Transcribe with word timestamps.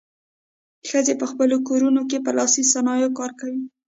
ښځې 0.89 1.13
په 1.19 1.25
خپلو 1.31 1.55
کورونو 1.67 2.01
کې 2.09 2.17
په 2.25 2.31
لاسي 2.37 2.63
صنایعو 2.73 3.15
کار 3.19 3.31
کوي. 3.39 3.61